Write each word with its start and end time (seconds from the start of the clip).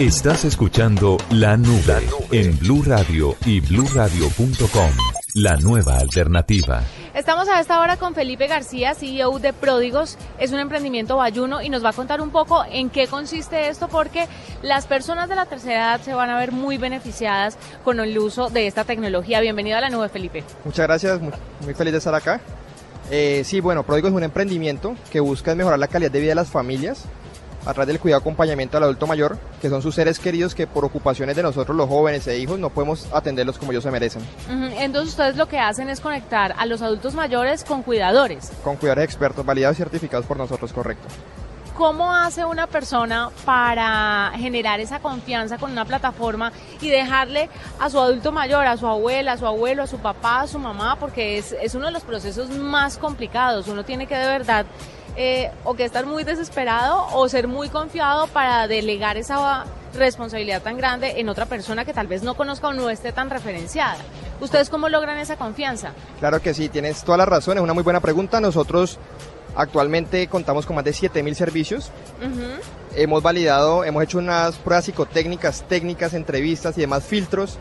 Estás 0.00 0.46
escuchando 0.46 1.18
La 1.28 1.58
Nube, 1.58 2.08
en 2.30 2.58
Blue 2.58 2.82
Radio 2.86 3.36
y 3.44 3.60
bluradio.com. 3.60 4.90
La 5.34 5.58
nueva 5.58 5.98
alternativa. 5.98 6.82
Estamos 7.12 7.50
a 7.50 7.60
esta 7.60 7.78
hora 7.82 7.98
con 7.98 8.14
Felipe 8.14 8.46
García, 8.46 8.94
CEO 8.94 9.38
de 9.40 9.52
Pródigos. 9.52 10.16
Es 10.38 10.52
un 10.52 10.58
emprendimiento 10.58 11.18
bayuno 11.18 11.60
y 11.60 11.68
nos 11.68 11.84
va 11.84 11.90
a 11.90 11.92
contar 11.92 12.22
un 12.22 12.30
poco 12.30 12.64
en 12.72 12.88
qué 12.88 13.08
consiste 13.08 13.68
esto 13.68 13.88
porque 13.88 14.26
las 14.62 14.86
personas 14.86 15.28
de 15.28 15.34
la 15.34 15.44
tercera 15.44 15.74
edad 15.74 16.00
se 16.00 16.14
van 16.14 16.30
a 16.30 16.38
ver 16.38 16.52
muy 16.52 16.78
beneficiadas 16.78 17.58
con 17.84 18.00
el 18.00 18.18
uso 18.18 18.48
de 18.48 18.66
esta 18.66 18.84
tecnología. 18.84 19.42
Bienvenido 19.42 19.76
a 19.76 19.82
la 19.82 19.90
nube, 19.90 20.08
Felipe. 20.08 20.44
Muchas 20.64 20.86
gracias, 20.86 21.20
muy, 21.20 21.74
feliz 21.74 21.92
de 21.92 21.98
estar 21.98 22.14
acá. 22.14 22.40
Eh, 23.10 23.42
sí, 23.44 23.60
bueno, 23.60 23.82
Pródigos 23.82 24.12
es 24.12 24.16
un 24.16 24.22
emprendimiento 24.22 24.96
que 25.12 25.20
busca 25.20 25.54
mejorar 25.54 25.78
la 25.78 25.88
calidad 25.88 26.10
de 26.10 26.20
vida 26.20 26.30
de 26.30 26.36
las 26.36 26.48
familias 26.48 27.04
a 27.66 27.74
través 27.74 27.88
del 27.88 28.00
cuidado 28.00 28.20
acompañamiento 28.20 28.76
al 28.76 28.84
adulto 28.84 29.06
mayor, 29.06 29.38
que 29.60 29.68
son 29.68 29.82
sus 29.82 29.94
seres 29.94 30.18
queridos 30.18 30.54
que 30.54 30.66
por 30.66 30.84
ocupaciones 30.84 31.36
de 31.36 31.42
nosotros 31.42 31.76
los 31.76 31.88
jóvenes 31.88 32.26
e 32.26 32.38
hijos 32.38 32.58
no 32.58 32.70
podemos 32.70 33.06
atenderlos 33.12 33.58
como 33.58 33.72
ellos 33.72 33.84
se 33.84 33.90
merecen. 33.90 34.22
Entonces 34.78 35.10
ustedes 35.10 35.36
lo 35.36 35.46
que 35.46 35.58
hacen 35.58 35.88
es 35.88 36.00
conectar 36.00 36.54
a 36.56 36.66
los 36.66 36.82
adultos 36.82 37.14
mayores 37.14 37.64
con 37.64 37.82
cuidadores. 37.82 38.50
Con 38.64 38.76
cuidadores 38.76 39.04
expertos, 39.04 39.44
validados 39.44 39.76
y 39.78 39.82
certificados 39.82 40.26
por 40.26 40.36
nosotros, 40.36 40.72
correcto. 40.72 41.08
¿Cómo 41.76 42.12
hace 42.14 42.44
una 42.44 42.66
persona 42.66 43.30
para 43.46 44.32
generar 44.36 44.80
esa 44.80 45.00
confianza 45.00 45.56
con 45.56 45.72
una 45.72 45.86
plataforma 45.86 46.52
y 46.78 46.90
dejarle 46.90 47.48
a 47.78 47.88
su 47.88 47.98
adulto 47.98 48.32
mayor, 48.32 48.66
a 48.66 48.76
su 48.76 48.86
abuela, 48.86 49.32
a 49.32 49.38
su 49.38 49.46
abuelo, 49.46 49.84
a 49.84 49.86
su 49.86 49.98
papá, 49.98 50.42
a 50.42 50.46
su 50.46 50.58
mamá? 50.58 50.96
Porque 51.00 51.38
es, 51.38 51.56
es 51.62 51.74
uno 51.74 51.86
de 51.86 51.92
los 51.92 52.02
procesos 52.02 52.50
más 52.50 52.98
complicados. 52.98 53.66
Uno 53.66 53.82
tiene 53.82 54.06
que 54.06 54.14
de 54.14 54.26
verdad 54.26 54.66
eh, 55.22 55.50
o 55.64 55.74
que 55.74 55.84
estar 55.84 56.06
muy 56.06 56.24
desesperado 56.24 57.06
o 57.12 57.28
ser 57.28 57.46
muy 57.46 57.68
confiado 57.68 58.26
para 58.28 58.66
delegar 58.66 59.18
esa 59.18 59.66
responsabilidad 59.92 60.62
tan 60.62 60.78
grande 60.78 61.20
en 61.20 61.28
otra 61.28 61.44
persona 61.44 61.84
que 61.84 61.92
tal 61.92 62.06
vez 62.06 62.22
no 62.22 62.38
conozca 62.38 62.68
o 62.68 62.72
no 62.72 62.88
esté 62.88 63.12
tan 63.12 63.28
referenciada. 63.28 63.98
¿Ustedes 64.40 64.70
cómo 64.70 64.88
logran 64.88 65.18
esa 65.18 65.36
confianza? 65.36 65.92
Claro 66.20 66.40
que 66.40 66.54
sí, 66.54 66.70
tienes 66.70 67.04
toda 67.04 67.18
la 67.18 67.26
razón, 67.26 67.58
es 67.58 67.62
una 67.62 67.74
muy 67.74 67.82
buena 67.82 68.00
pregunta. 68.00 68.40
Nosotros 68.40 68.98
actualmente 69.56 70.26
contamos 70.26 70.64
con 70.64 70.76
más 70.76 70.86
de 70.86 70.92
7.000 70.92 71.34
servicios. 71.34 71.90
Hemos 72.96 73.22
validado, 73.22 73.84
hemos 73.84 74.02
hecho 74.02 74.16
unas 74.16 74.56
pruebas 74.56 74.86
psicotécnicas, 74.86 75.64
técnicas, 75.68 76.14
entrevistas 76.14 76.78
y 76.78 76.80
demás 76.80 77.04
filtros 77.04 77.58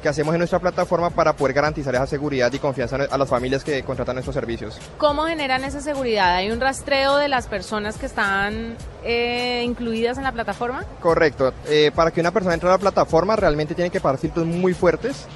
que 0.00 0.08
hacemos 0.08 0.34
en 0.34 0.38
nuestra 0.38 0.58
plataforma 0.58 1.10
para 1.10 1.34
poder 1.34 1.54
garantizar 1.54 1.94
esa 1.94 2.06
seguridad 2.06 2.52
y 2.52 2.58
confianza 2.58 2.96
a 3.10 3.18
las 3.18 3.28
familias 3.28 3.62
que 3.62 3.82
contratan 3.82 4.16
nuestros 4.16 4.34
servicios. 4.34 4.78
¿Cómo 4.98 5.24
generan 5.24 5.64
esa 5.64 5.80
seguridad? 5.80 6.36
¿Hay 6.36 6.50
un 6.50 6.60
rastreo 6.60 7.16
de 7.16 7.28
las 7.28 7.46
personas 7.46 7.98
que 7.98 8.06
están 8.06 8.76
eh, 9.04 9.62
incluidas 9.64 10.18
en 10.18 10.24
la 10.24 10.32
plataforma? 10.32 10.84
Correcto. 11.00 11.52
Eh, 11.68 11.90
para 11.94 12.10
que 12.10 12.20
una 12.20 12.30
persona 12.30 12.54
entre 12.54 12.68
a 12.68 12.72
la 12.72 12.78
plataforma 12.78 13.36
realmente 13.36 13.74
tiene 13.74 13.90
que 13.90 14.00
pagar 14.00 14.18
filtros 14.18 14.46
muy 14.46 14.74
fuertes. 14.74 15.26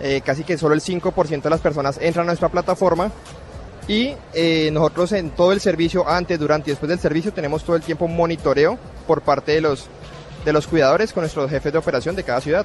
Eh, 0.00 0.20
casi 0.24 0.42
que 0.42 0.58
solo 0.58 0.74
el 0.74 0.80
5% 0.80 1.42
de 1.42 1.50
las 1.50 1.60
personas 1.60 1.98
entran 2.00 2.26
a 2.26 2.28
nuestra 2.28 2.48
plataforma. 2.48 3.10
Y 3.88 4.14
nosotros 4.70 5.10
en 5.10 5.30
todo 5.30 5.50
el 5.50 5.60
servicio, 5.60 6.08
antes, 6.08 6.38
durante 6.38 6.70
y 6.70 6.72
después 6.72 6.88
del 6.88 7.00
servicio, 7.00 7.32
tenemos 7.32 7.64
todo 7.64 7.74
el 7.74 7.82
tiempo 7.82 8.06
monitoreo 8.06 8.78
por 9.08 9.22
parte 9.22 9.52
de 9.52 9.60
los, 9.60 9.88
de 10.44 10.52
los 10.52 10.68
cuidadores 10.68 11.12
con 11.12 11.22
nuestros 11.22 11.50
jefes 11.50 11.72
de 11.72 11.78
operación 11.80 12.14
de 12.14 12.22
cada 12.22 12.40
ciudad. 12.40 12.64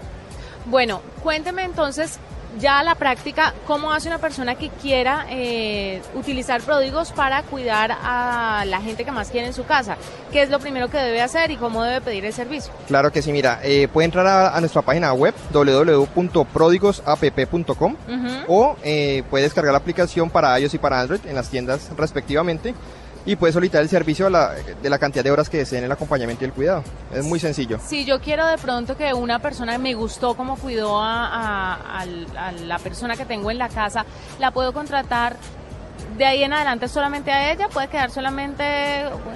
Bueno, 0.70 1.02
cuénteme 1.24 1.64
entonces 1.64 2.20
ya 2.60 2.80
a 2.80 2.84
la 2.84 2.96
práctica, 2.96 3.54
¿cómo 3.66 3.94
hace 3.94 4.08
una 4.08 4.18
persona 4.18 4.56
que 4.56 4.70
quiera 4.70 5.28
eh, 5.30 6.02
utilizar 6.16 6.62
pródigos 6.62 7.12
para 7.12 7.44
cuidar 7.44 7.96
a 8.02 8.64
la 8.66 8.82
gente 8.82 9.06
que 9.06 9.12
más 9.12 9.30
quiere 9.30 9.46
en 9.48 9.54
su 9.54 9.66
casa? 9.66 9.96
¿Qué 10.32 10.42
es 10.42 10.50
lo 10.50 10.60
primero 10.60 10.90
que 10.90 10.98
debe 10.98 11.22
hacer 11.22 11.52
y 11.52 11.58
cómo 11.58 11.84
debe 11.84 12.02
pedir 12.02 12.26
el 12.26 12.34
servicio? 12.34 12.74
Claro 12.88 13.12
que 13.12 13.22
sí, 13.22 13.32
mira, 13.32 13.60
eh, 13.64 13.88
puede 13.88 14.06
entrar 14.06 14.26
a, 14.28 14.60
nuestra 14.60 14.82
página 14.82 15.14
web 15.14 15.36
www.prodigosapp.com 15.54 17.96
o 18.48 18.76
eh, 18.84 19.22
puede 19.30 19.44
descargar 19.44 19.72
la 19.72 19.80
aplicación 19.80 20.30
para 20.30 20.60
iOS 20.60 20.74
y 20.74 20.80
para 20.80 21.00
Android 21.00 21.22
en 21.26 21.36
las 21.36 21.50
tiendas 21.50 21.90
respectivamente 21.96 22.74
y 23.28 23.36
puede 23.36 23.52
solicitar 23.52 23.82
el 23.82 23.90
servicio 23.90 24.30
de 24.30 24.90
la 24.90 24.98
cantidad 24.98 25.24
de 25.24 25.30
horas 25.30 25.50
que 25.50 25.58
deseen 25.58 25.84
el 25.84 25.92
acompañamiento 25.92 26.46
y 26.46 26.48
el 26.48 26.54
cuidado. 26.54 26.84
Es 27.14 27.26
muy 27.26 27.40
sencillo. 27.40 27.78
Si 27.86 28.06
yo 28.06 28.22
quiero 28.22 28.48
de 28.48 28.58
pronto 28.58 28.96
que 28.96 29.14
una 29.14 29.40
persona 29.40 29.78
me 29.78 29.94
gustó 29.94 30.36
cómo 30.36 30.56
cuidó 30.56 31.00
a, 31.02 32.06
la 32.66 32.80
persona 32.80 33.18
que 33.18 33.26
tengo 33.26 33.52
en 33.52 33.58
la 33.58 33.68
casa, 33.68 34.06
la 34.40 34.52
puedo 34.52 34.72
contratar 34.72 35.36
de 36.18 36.26
ahí 36.26 36.44
en 36.44 36.54
adelante 36.54 36.88
solamente 36.88 37.32
a 37.32 37.52
ella? 37.52 37.68
¿Puede 37.70 37.88
quedar 37.88 38.12
solamente, 38.12 38.64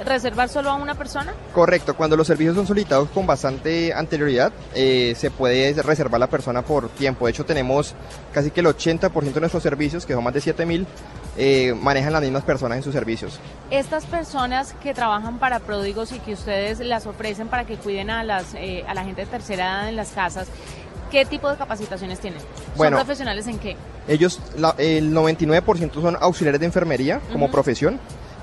reservar 0.06 0.50
solo 0.50 0.70
a 0.70 0.76
una 0.76 0.96
persona? 0.96 1.34
Correcto, 1.54 1.96
cuando 1.96 2.18
los 2.18 2.28
servicios 2.28 2.56
son 2.56 2.68
solicitados 2.68 3.10
con 3.10 3.28
bastante 3.28 3.94
anterioridad, 3.94 4.52
eh, 4.74 5.14
se 5.16 5.32
puede 5.32 5.74
reservar 5.82 6.20
la 6.20 6.28
persona 6.28 6.62
por 6.62 6.90
tiempo. 6.90 7.26
De 7.26 7.32
hecho, 7.32 7.46
tenemos 7.46 7.94
casi 8.34 8.52
que 8.52 8.62
el 8.62 8.68
80% 8.68 9.34
de 9.34 9.40
nuestros 9.40 9.64
servicios, 9.64 10.06
que 10.06 10.14
son 10.14 10.24
más 10.24 10.34
de 10.34 10.42
7000, 10.42 10.88
eh, 11.38 11.74
manejan 11.80 12.12
las 12.12 12.22
mismas 12.22 12.44
personas 12.44 12.78
en 12.78 12.84
sus 12.84 12.94
servicios. 12.94 13.40
Estas 13.70 14.06
personas 14.06 14.74
que 14.84 14.94
trabajan 14.94 15.40
para 15.40 15.60
pródigos 15.60 16.12
y 16.12 16.20
que 16.20 16.34
ustedes 16.34 16.80
las 16.80 17.06
ofrecen 17.06 17.48
para 17.48 17.66
que 17.66 17.78
cuiden 17.78 18.10
a, 18.10 18.24
las, 18.24 18.54
eh, 18.56 18.84
a 18.88 18.94
la 18.94 19.04
gente 19.04 19.22
de 19.22 19.28
tercera 19.28 19.66
edad 19.66 19.90
en 19.90 19.96
las 19.96 20.10
casas, 20.10 20.48
¿qué 21.12 21.26
tipo 21.26 21.50
de 21.50 21.58
capacitaciones 21.58 22.20
tienen? 22.20 22.42
¿Son 22.76 22.90
profesionales 22.90 23.46
en 23.48 23.60
qué? 23.60 23.76
Ellos, 24.08 24.40
el 24.78 25.14
99% 25.14 25.94
son 25.94 26.18
auxiliares 26.20 26.60
de 26.60 26.66
enfermería 26.66 27.22
como 27.32 27.52
profesión 27.52 28.00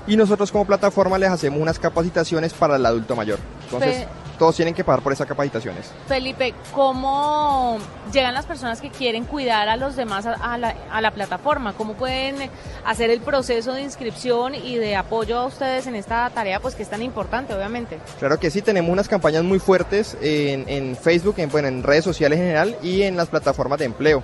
y 0.07 0.15
nosotros 0.15 0.51
como 0.51 0.65
plataforma 0.65 1.17
les 1.17 1.29
hacemos 1.29 1.59
unas 1.59 1.79
capacitaciones 1.79 2.53
para 2.53 2.77
el 2.77 2.85
adulto 2.85 3.15
mayor. 3.15 3.39
Entonces, 3.65 4.05
todos 4.39 4.55
tienen 4.55 4.73
que 4.73 4.83
pagar 4.83 5.03
por 5.03 5.13
esas 5.13 5.27
capacitaciones. 5.27 5.91
Felipe, 6.07 6.55
¿cómo 6.73 7.77
llegan 8.11 8.33
las 8.33 8.47
personas 8.47 8.81
que 8.81 8.89
quieren 8.89 9.25
cuidar 9.25 9.69
a 9.69 9.75
los 9.75 9.95
demás 9.95 10.25
a, 10.25 10.57
la, 10.57 10.75
a 10.91 11.01
la, 11.01 11.11
plataforma? 11.11 11.73
¿Cómo 11.73 11.93
pueden 11.93 12.49
hacer 12.85 13.11
el 13.11 13.19
proceso 13.19 13.73
de 13.73 13.81
inscripción 13.81 14.55
y 14.55 14.77
de 14.77 14.95
apoyo 14.95 15.37
a 15.37 15.45
ustedes 15.45 15.85
en 15.85 15.95
esta 15.95 16.27
tarea, 16.31 16.59
pues 16.59 16.73
que 16.73 16.81
es 16.81 16.89
tan 16.89 17.03
importante, 17.03 17.53
obviamente? 17.53 17.99
Claro 18.17 18.39
que 18.39 18.49
sí, 18.49 18.63
tenemos 18.63 18.91
unas 18.91 19.07
campañas 19.07 19.43
muy 19.43 19.59
fuertes 19.59 20.17
en, 20.21 20.67
en 20.67 20.95
Facebook, 20.95 21.35
en, 21.37 21.49
bueno, 21.51 21.67
en 21.67 21.83
redes 21.83 22.05
sociales 22.05 22.39
en 22.39 22.45
general 22.45 22.77
y 22.81 23.03
en 23.03 23.17
las 23.17 23.27
plataformas 23.27 23.77
de 23.77 23.85
empleo. 23.85 24.23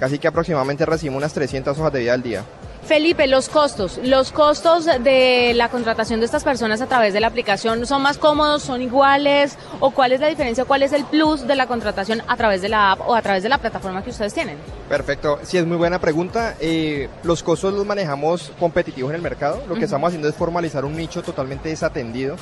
Casi 0.00 0.18
que 0.18 0.26
aproximadamente 0.26 0.84
recibimos 0.84 1.18
unas 1.18 1.32
300 1.32 1.78
hojas 1.78 1.92
de 1.92 2.00
vida 2.00 2.14
al 2.14 2.22
día. 2.22 2.44
Felipe, 2.84 3.26
los 3.28 3.48
costos, 3.48 4.00
los 4.02 4.32
costos 4.32 4.86
de 4.86 5.52
la 5.54 5.68
contratación 5.68 6.18
de 6.18 6.26
estas 6.26 6.42
personas 6.42 6.80
a 6.80 6.86
través 6.86 7.14
de 7.14 7.20
la 7.20 7.28
aplicación 7.28 7.86
son 7.86 8.02
más 8.02 8.18
cómodos, 8.18 8.62
son 8.62 8.82
iguales 8.82 9.56
o 9.78 9.92
cuál 9.92 10.12
es 10.12 10.20
la 10.20 10.26
diferencia, 10.26 10.64
cuál 10.64 10.82
es 10.82 10.92
el 10.92 11.04
plus 11.04 11.46
de 11.46 11.54
la 11.54 11.66
contratación 11.68 12.22
a 12.26 12.36
través 12.36 12.60
de 12.60 12.68
la 12.68 12.92
app 12.92 13.00
o 13.06 13.14
a 13.14 13.22
través 13.22 13.44
de 13.44 13.48
la 13.48 13.58
plataforma 13.58 14.02
que 14.02 14.10
ustedes 14.10 14.34
tienen. 14.34 14.58
Perfecto, 14.88 15.38
sí 15.42 15.58
es 15.58 15.66
muy 15.66 15.76
buena 15.76 16.00
pregunta. 16.00 16.56
Eh, 16.60 17.08
los 17.22 17.42
costos 17.42 17.72
los 17.72 17.86
manejamos 17.86 18.52
competitivos 18.58 19.10
en 19.10 19.16
el 19.16 19.22
mercado. 19.22 19.62
Lo 19.68 19.76
que 19.76 19.84
estamos 19.84 20.08
haciendo 20.08 20.28
es 20.28 20.34
formalizar 20.34 20.84
un 20.84 20.96
nicho 20.96 21.22
totalmente 21.22 21.68
desatendido, 21.68 22.36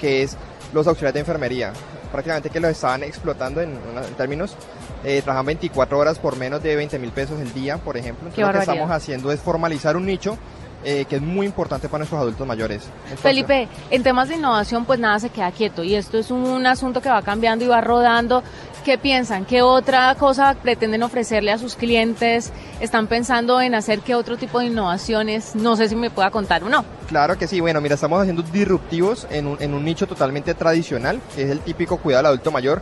que 0.00 0.22
es 0.22 0.36
los 0.72 0.86
auxiliares 0.86 1.14
de 1.14 1.20
enfermería 1.20 1.72
prácticamente 2.10 2.50
que 2.50 2.60
los 2.60 2.70
estaban 2.70 3.02
explotando 3.02 3.60
en, 3.60 3.78
términos, 4.16 4.56
eh, 5.04 5.22
trabajan 5.22 5.46
24 5.46 5.98
horas 5.98 6.18
por 6.18 6.36
menos 6.36 6.62
de 6.62 6.76
20 6.76 6.98
mil 6.98 7.10
pesos 7.10 7.40
el 7.40 7.52
día, 7.52 7.78
por 7.78 7.96
ejemplo. 7.96 8.28
Entonces, 8.28 8.46
lo 8.46 8.52
que 8.52 8.58
estamos 8.58 8.90
haciendo 8.90 9.32
es 9.32 9.40
formalizar 9.40 9.96
un 9.96 10.06
nicho 10.06 10.38
eh, 10.82 11.04
que 11.06 11.16
es 11.16 11.22
muy 11.22 11.44
importante 11.44 11.90
para 11.90 11.98
nuestros 11.98 12.22
adultos 12.22 12.46
mayores. 12.46 12.88
Felipe, 13.20 13.68
en 13.90 14.02
temas 14.02 14.30
de 14.30 14.36
innovación 14.36 14.86
pues 14.86 14.98
nada 14.98 15.18
se 15.18 15.28
queda 15.28 15.50
quieto 15.52 15.84
y 15.84 15.94
esto 15.94 16.16
es 16.16 16.30
un 16.30 16.66
asunto 16.66 17.02
que 17.02 17.10
va 17.10 17.20
cambiando 17.20 17.66
y 17.66 17.68
va 17.68 17.82
rodando. 17.82 18.42
¿Qué 18.82 18.96
piensan? 18.96 19.44
¿Qué 19.44 19.60
otra 19.60 20.14
cosa 20.14 20.54
pretenden 20.54 21.02
ofrecerle 21.02 21.52
a 21.52 21.58
sus 21.58 21.74
clientes? 21.74 22.50
¿Están 22.80 23.08
pensando 23.08 23.60
en 23.60 23.74
hacer 23.74 24.00
qué 24.00 24.14
otro 24.14 24.38
tipo 24.38 24.58
de 24.58 24.66
innovaciones? 24.66 25.54
No 25.54 25.76
sé 25.76 25.90
si 25.90 25.96
me 25.96 26.08
pueda 26.08 26.30
contar 26.30 26.64
o 26.64 26.70
no. 26.70 26.86
Claro 27.06 27.36
que 27.36 27.46
sí. 27.46 27.60
Bueno, 27.60 27.82
mira, 27.82 27.96
estamos 27.96 28.18
haciendo 28.18 28.40
disruptivos 28.42 29.26
en 29.30 29.48
un, 29.48 29.58
en 29.60 29.74
un 29.74 29.84
nicho 29.84 30.06
totalmente 30.06 30.54
tradicional, 30.54 31.20
que 31.36 31.42
es 31.42 31.50
el 31.50 31.60
típico 31.60 31.98
cuidado 31.98 32.20
al 32.20 32.26
adulto 32.26 32.50
mayor. 32.52 32.80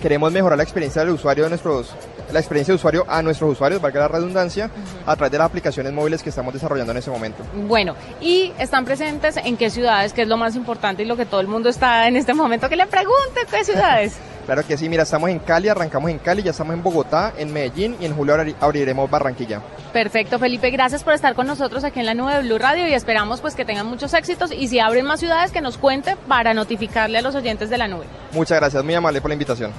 Queremos 0.00 0.32
mejorar 0.32 0.56
la 0.56 0.64
experiencia 0.64 1.02
del 1.02 1.14
usuario 1.14 1.44
de 1.44 1.50
nuestros 1.50 1.94
la 2.32 2.38
experiencia 2.38 2.72
de 2.72 2.76
usuario 2.76 3.04
a 3.08 3.22
nuestros 3.22 3.52
usuarios, 3.52 3.80
valga 3.80 4.00
la 4.00 4.08
redundancia, 4.08 4.70
a 5.06 5.16
través 5.16 5.32
de 5.32 5.38
las 5.38 5.46
aplicaciones 5.46 5.92
móviles 5.92 6.22
que 6.22 6.30
estamos 6.30 6.54
desarrollando 6.54 6.92
en 6.92 6.98
ese 6.98 7.10
momento. 7.10 7.42
Bueno, 7.66 7.94
y 8.20 8.52
están 8.58 8.84
presentes 8.84 9.36
en 9.36 9.56
qué 9.56 9.70
ciudades, 9.70 10.12
que 10.12 10.22
es 10.22 10.28
lo 10.28 10.36
más 10.36 10.56
importante 10.56 11.02
y 11.02 11.06
lo 11.06 11.16
que 11.16 11.26
todo 11.26 11.40
el 11.40 11.48
mundo 11.48 11.68
está 11.68 12.06
en 12.08 12.16
este 12.16 12.34
momento 12.34 12.68
que 12.68 12.76
le 12.76 12.86
pregunte, 12.86 13.40
¿qué 13.50 13.64
ciudades? 13.64 14.16
Claro 14.46 14.66
que 14.66 14.76
sí, 14.76 14.88
mira, 14.88 15.04
estamos 15.04 15.30
en 15.30 15.38
Cali, 15.38 15.68
arrancamos 15.68 16.10
en 16.10 16.18
Cali, 16.18 16.42
ya 16.42 16.50
estamos 16.50 16.74
en 16.74 16.82
Bogotá, 16.82 17.34
en 17.36 17.52
Medellín 17.52 17.94
y 18.00 18.06
en 18.06 18.16
julio 18.16 18.34
abriremos 18.58 19.08
Barranquilla. 19.08 19.60
Perfecto, 19.92 20.40
Felipe, 20.40 20.70
gracias 20.70 21.04
por 21.04 21.12
estar 21.12 21.36
con 21.36 21.46
nosotros 21.46 21.84
aquí 21.84 22.00
en 22.00 22.06
la 22.06 22.14
nube 22.14 22.34
de 22.34 22.42
Blue 22.42 22.58
Radio 22.58 22.88
y 22.88 22.94
esperamos 22.94 23.40
pues 23.40 23.54
que 23.54 23.64
tengan 23.64 23.86
muchos 23.86 24.12
éxitos 24.12 24.50
y 24.50 24.66
si 24.66 24.80
abren 24.80 25.06
más 25.06 25.20
ciudades 25.20 25.52
que 25.52 25.60
nos 25.60 25.78
cuente 25.78 26.16
para 26.26 26.52
notificarle 26.52 27.18
a 27.18 27.22
los 27.22 27.36
oyentes 27.36 27.70
de 27.70 27.78
la 27.78 27.86
nube. 27.86 28.06
Muchas 28.32 28.58
gracias, 28.58 28.82
muy 28.82 28.94
amable 28.94 29.20
por 29.20 29.28
la 29.28 29.34
invitación. 29.34 29.72